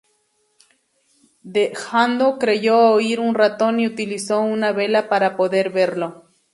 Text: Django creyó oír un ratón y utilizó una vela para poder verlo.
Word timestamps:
Django 1.43 2.39
creyó 2.39 2.75
oír 2.89 3.19
un 3.19 3.35
ratón 3.35 3.79
y 3.79 3.85
utilizó 3.85 4.41
una 4.41 4.71
vela 4.71 5.07
para 5.09 5.37
poder 5.37 5.69
verlo. 5.69 6.23